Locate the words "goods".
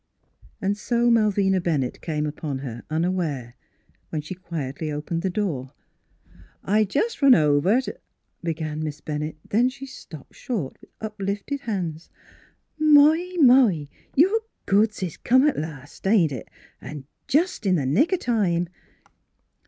14.65-15.03